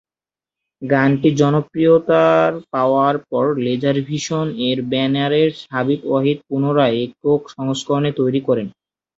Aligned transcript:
গানটি 0.81 1.29
জনপ্রিয়তার 1.41 2.51
পাওয়ার 2.73 3.15
পর 3.29 3.45
লেজার 3.65 3.97
ভিশন 4.07 4.47
এর 4.67 4.77
ব্যানারে 4.91 5.41
হাবিব 5.71 6.01
ওয়াহিদ 6.05 6.37
পুনরায় 6.47 6.95
একক 7.05 7.41
সংস্করণ 7.55 8.05
তৈরী 8.19 8.41
করেন। 8.47 8.67